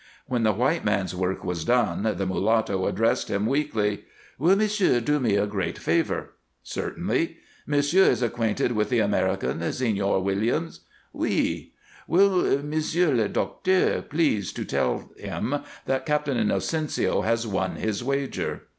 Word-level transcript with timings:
When 0.25 0.41
the 0.41 0.51
white 0.51 0.83
man's 0.83 1.13
work 1.15 1.43
was 1.43 1.63
done, 1.63 2.01
the 2.17 2.25
mulatto 2.25 2.87
addressed 2.87 3.29
him 3.29 3.45
weakly: 3.45 4.05
"Will 4.39 4.55
m'sieu' 4.55 4.99
do 4.99 5.19
me 5.19 5.35
a 5.35 5.45
great 5.45 5.77
favor?" 5.77 6.31
"Certainly." 6.63 7.37
"M'sieu' 7.67 8.05
is 8.05 8.23
acquainted 8.23 8.71
with 8.71 8.89
the 8.89 8.97
American, 8.97 9.59
Señor 9.59 10.23
Williams?" 10.23 10.79
"Oui." 11.13 11.73
"Will 12.07 12.63
m'sieu' 12.63 13.13
le 13.15 13.29
docteur 13.29 14.01
please 14.01 14.51
to 14.53 14.65
tell 14.65 15.11
him 15.17 15.59
that 15.85 16.07
Captain 16.07 16.35
Inocencio 16.35 17.21
has 17.21 17.45
won 17.45 17.75
his 17.75 18.03
wager?" 18.03 18.63